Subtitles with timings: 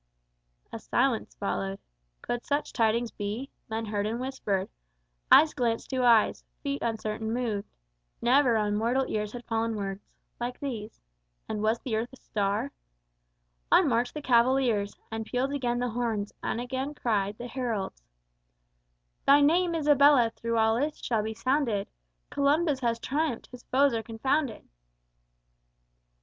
[0.75, 1.77] _"A silence followed.
[2.23, 3.51] Could such tidings be?
[3.69, 4.67] Men heard and whispered,
[5.31, 7.67] Eyes glanced to eyes, feet uncertain moved,
[8.19, 10.03] Never on mortal ears had fallen words
[10.39, 10.99] Like these.
[11.47, 12.71] And was the earth a star?
[13.71, 18.01] On marched the cavaliers, And pealed again the horns, and again cried The heralds:
[19.27, 21.87] "_Thy name, Isabella, through all earth shall be sounded,
[22.31, 24.67] Columbus has triumphed, his foes are confounded!